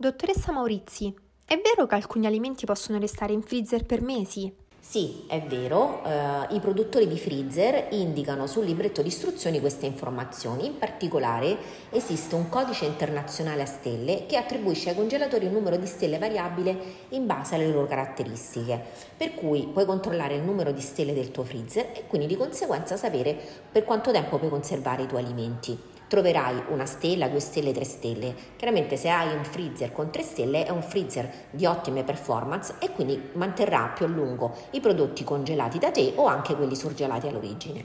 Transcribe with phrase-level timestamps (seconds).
[0.00, 1.14] Dottoressa Maurizi,
[1.44, 4.50] è vero che alcuni alimenti possono restare in freezer per mesi?
[4.80, 10.64] Sì, è vero, eh, i produttori di freezer indicano sul libretto di istruzioni queste informazioni,
[10.64, 11.54] in particolare
[11.90, 16.78] esiste un codice internazionale a stelle che attribuisce ai congelatori un numero di stelle variabile
[17.10, 18.82] in base alle loro caratteristiche,
[19.14, 22.96] per cui puoi controllare il numero di stelle del tuo freezer e quindi di conseguenza
[22.96, 23.38] sapere
[23.70, 25.78] per quanto tempo puoi conservare i tuoi alimenti
[26.10, 28.34] troverai una stella, due stelle, tre stelle.
[28.56, 32.90] Chiaramente se hai un freezer con tre stelle è un freezer di ottime performance e
[32.90, 37.84] quindi manterrà più a lungo i prodotti congelati da te o anche quelli surgelati all'origine.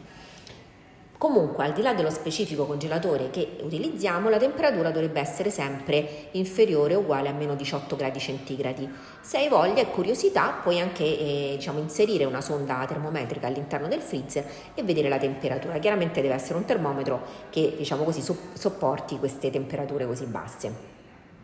[1.26, 6.94] Comunque, al di là dello specifico congelatore che utilizziamo, la temperatura dovrebbe essere sempre inferiore
[6.94, 8.88] o uguale a meno 18 gradi centigradi.
[9.22, 14.02] Se hai voglia e curiosità, puoi anche eh, diciamo, inserire una sonda termometrica all'interno del
[14.02, 15.80] freezer e vedere la temperatura.
[15.80, 17.20] Chiaramente deve essere un termometro
[17.50, 20.95] che diciamo così, sopporti queste temperature così basse.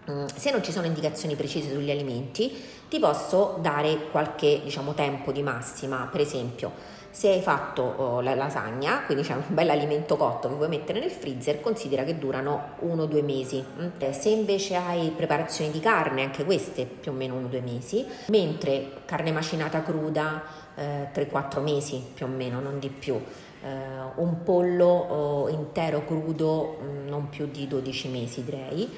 [0.09, 2.51] Mm, se non ci sono indicazioni precise sugli alimenti,
[2.89, 8.33] ti posso dare qualche diciamo, tempo di massima, per esempio se hai fatto oh, la
[8.35, 12.77] lasagna, quindi c'è un bel alimento cotto che vuoi mettere nel freezer, considera che durano
[12.83, 13.63] 1-2 mesi.
[13.79, 14.09] Mm?
[14.11, 19.31] Se invece hai preparazioni di carne, anche queste più o meno 1-2 mesi, mentre carne
[19.31, 20.41] macinata cruda
[20.75, 23.21] eh, 3-4 mesi più o meno, non di più.
[23.61, 28.89] Uh, un pollo oh, intero crudo mm, non più di 12 mesi direi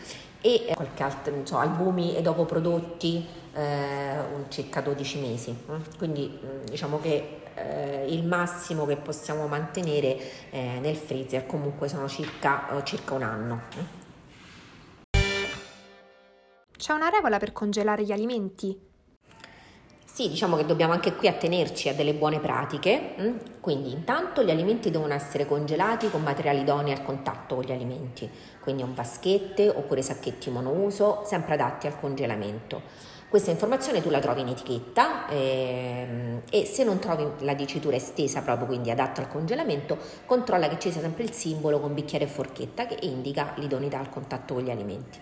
[0.46, 4.18] e qualche altro so, albumi e dopo prodotti eh,
[4.50, 5.82] circa 12 mesi mm?
[5.98, 10.18] quindi mm, diciamo che eh, il massimo che possiamo mantenere
[10.50, 13.62] eh, nel freezer comunque sono circa, eh, circa un anno.
[16.76, 18.92] C'è una regola per congelare gli alimenti?
[20.14, 23.38] Sì, diciamo che dobbiamo anche qui attenerci a delle buone pratiche, mm?
[23.60, 28.30] quindi intanto gli alimenti devono essere congelati con materiali idonei al contatto con gli alimenti,
[28.60, 32.80] quindi un vaschette oppure sacchetti monouso, sempre adatti al congelamento.
[33.28, 38.44] Questa informazione tu la trovi in etichetta ehm, e se non trovi la dicitura estesa
[38.44, 39.98] proprio quindi adatta al congelamento,
[40.28, 44.10] controlla che ci sia sempre il simbolo con bicchiere e forchetta che indica l'idoneità al
[44.10, 45.18] contatto con gli alimenti.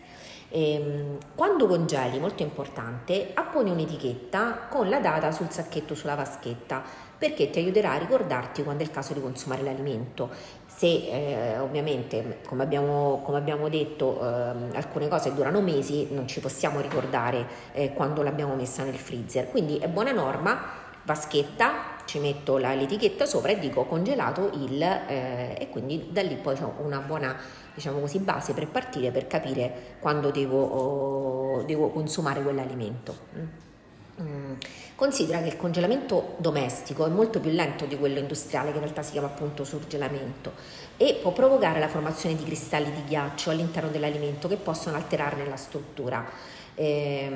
[0.54, 6.84] Ehm, quando congeli, molto importante, apponi un'etichetta con la data sul sacchetto sulla vaschetta
[7.18, 10.30] perché ti aiuterà a ricordarti quando è il caso di consumare l'alimento.
[10.66, 16.40] Se eh, ovviamente, come abbiamo, come abbiamo detto, eh, alcune cose durano mesi, non ci
[16.40, 19.52] possiamo ricordare eh, quando l'abbiamo messa nel freezer.
[19.52, 25.56] Quindi è buona norma vaschetta, ci metto la, l'etichetta sopra e dico congelato il eh,
[25.58, 27.38] e quindi da lì poi ho una buona
[27.74, 33.16] diciamo così, base per partire per capire quando devo, oh, devo consumare quell'alimento.
[33.38, 34.24] Mm.
[34.24, 34.54] mm.
[34.96, 39.02] Considera che il congelamento domestico è molto più lento di quello industriale, che in realtà
[39.02, 40.52] si chiama appunto surgelamento,
[40.98, 45.56] e può provocare la formazione di cristalli di ghiaccio all'interno dell'alimento che possono alterarne la
[45.56, 46.60] struttura.
[46.76, 47.32] Eh,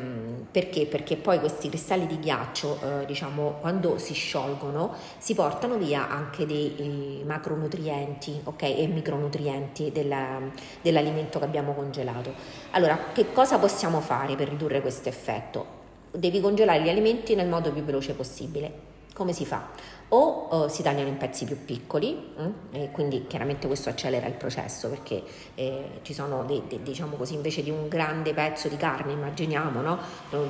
[0.49, 0.85] perché?
[0.85, 6.45] Perché poi questi cristalli di ghiaccio, eh, diciamo, quando si sciolgono, si portano via anche
[6.45, 10.39] dei macronutrienti okay, e micronutrienti della,
[10.81, 12.33] dell'alimento che abbiamo congelato.
[12.71, 15.83] Allora, che cosa possiamo fare per ridurre questo effetto?
[16.11, 18.93] Devi congelare gli alimenti nel modo più veloce possibile.
[19.15, 19.69] Come si fa?
[20.09, 22.49] o uh, si tagliano in pezzi più piccoli mm?
[22.71, 25.23] e quindi chiaramente questo accelera il processo perché
[25.55, 29.81] eh, ci sono dei, dei, diciamo così invece di un grande pezzo di carne immaginiamo
[29.81, 29.97] no?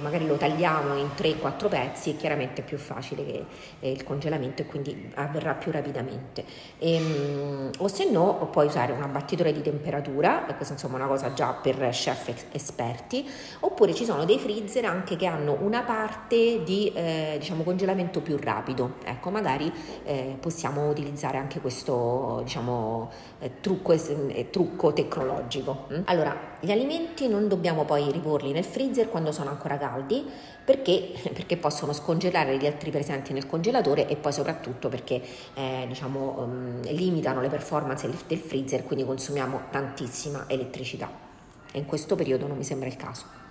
[0.02, 3.46] magari lo tagliamo in 3-4 pezzi e chiaramente è più facile che
[3.80, 6.44] eh, il congelamento e quindi avverrà più rapidamente
[6.78, 11.08] e, um, o se no puoi usare un abbattitore di temperatura questa insomma è una
[11.08, 13.26] cosa già per chef esperti
[13.62, 18.36] oppure ci sono dei freezer anche che hanno una parte di eh, diciamo congelamento più
[18.36, 18.55] rapido
[19.04, 19.72] ecco magari magari
[20.04, 25.88] eh, possiamo utilizzare anche questo diciamo, eh, trucco, eh, trucco, tecnologico.
[25.94, 26.02] Mm?
[26.06, 30.26] Allora, gli alimenti non dobbiamo poi riporli nel freezer quando sono ancora caldi
[30.64, 35.22] perché, perché possono scongelare gli altri presenti nel congelatore e poi soprattutto perché
[35.54, 41.24] eh, diciamo, um, limitano le performance del freezer, quindi consumiamo tantissima elettricità.
[41.72, 43.44] E in questo periodo non mi sembra il caso.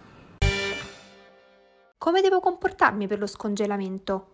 [1.97, 4.34] Come devo comportarmi per lo scongelamento?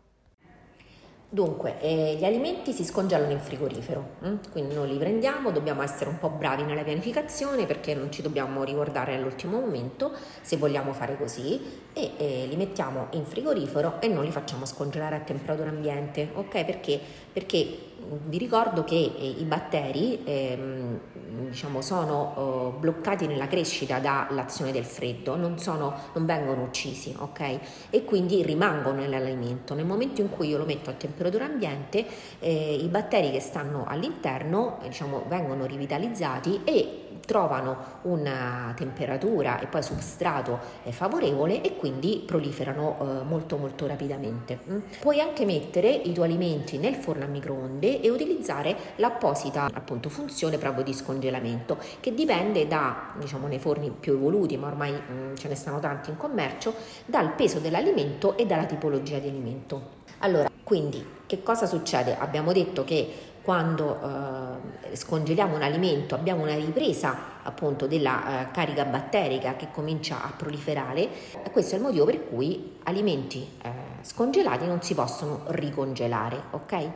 [1.32, 4.34] Dunque, eh, gli alimenti si scongelano in frigorifero, hm?
[4.50, 8.64] quindi noi li prendiamo, dobbiamo essere un po' bravi nella pianificazione perché non ci dobbiamo
[8.64, 10.10] ricordare all'ultimo momento
[10.42, 15.14] se vogliamo fare così e eh, li mettiamo in frigorifero e non li facciamo scongelare
[15.14, 16.64] a temperatura ambiente, ok?
[16.64, 17.00] Perché?
[17.32, 17.89] Perché
[18.26, 21.00] vi ricordo che eh, i batteri ehm,
[21.48, 27.58] diciamo, sono eh, bloccati nella crescita dall'azione del freddo, non, sono, non vengono uccisi, ok?
[27.90, 29.74] E quindi rimangono nell'alimento.
[29.74, 32.06] Nel momento in cui io lo metto a temperatura ambiente,
[32.38, 39.84] eh, i batteri che stanno all'interno diciamo, vengono rivitalizzati e trovano una temperatura e poi
[39.84, 44.58] substrato eh, favorevole e quindi proliferano eh, molto molto rapidamente.
[44.68, 44.78] Mm.
[44.98, 50.58] Puoi anche mettere i tuoi alimenti nel forno a microonde e utilizzare l'apposita appunto funzione
[50.58, 55.46] proprio di scongelamento che dipende da diciamo nei forni più evoluti ma ormai mm, ce
[55.46, 56.74] ne stanno tanti in commercio
[57.06, 59.98] dal peso dell'alimento e dalla tipologia di alimento.
[60.18, 62.16] Allora, quindi che cosa succede?
[62.18, 63.98] Abbiamo detto che quando
[64.90, 70.32] eh, scongeliamo un alimento abbiamo una ripresa appunto della eh, carica batterica che comincia a
[70.36, 71.08] proliferare
[71.42, 73.70] e questo è il motivo per cui alimenti eh,
[74.02, 76.90] scongelati non si possono ricongelare, ok?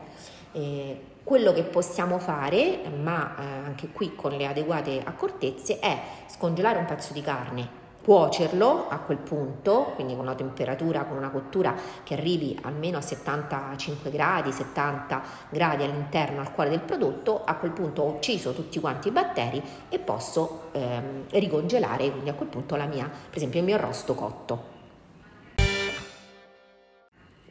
[0.52, 5.98] Eh, quello che possiamo fare, ma eh, anche qui con le adeguate accortezze, è
[6.28, 11.30] scongelare un pezzo di carne cuocerlo a quel punto, quindi con una temperatura, con una
[11.30, 17.54] cottura che arrivi almeno a 75 gradi, 70 gradi all'interno, al cuore del prodotto, a
[17.54, 22.48] quel punto ho ucciso tutti quanti i batteri e posso ehm, ricongelare, quindi a quel
[22.48, 24.72] punto la mia, per esempio il mio arrosto cotto.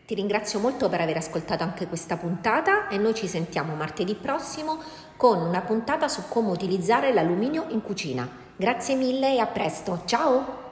[0.06, 4.78] Ti ringrazio molto per aver ascoltato anche questa puntata e noi ci sentiamo martedì prossimo
[5.18, 8.43] con una puntata su come utilizzare l'alluminio in cucina.
[8.56, 10.04] Grazie mille e a presto.
[10.06, 10.63] Ciao!